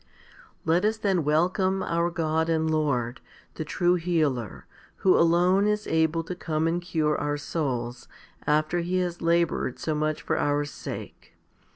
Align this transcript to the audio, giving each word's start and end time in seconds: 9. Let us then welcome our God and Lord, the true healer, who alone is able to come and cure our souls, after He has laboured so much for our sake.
9. 0.65 0.73
Let 0.73 0.83
us 0.85 0.97
then 0.97 1.23
welcome 1.23 1.83
our 1.83 2.09
God 2.09 2.49
and 2.49 2.67
Lord, 2.71 3.21
the 3.53 3.63
true 3.63 3.93
healer, 3.93 4.65
who 4.95 5.15
alone 5.15 5.67
is 5.67 5.85
able 5.85 6.23
to 6.23 6.33
come 6.33 6.65
and 6.67 6.81
cure 6.81 7.15
our 7.19 7.37
souls, 7.37 8.07
after 8.47 8.79
He 8.79 8.95
has 8.97 9.21
laboured 9.21 9.77
so 9.77 9.93
much 9.93 10.23
for 10.23 10.39
our 10.39 10.65
sake. 10.65 11.35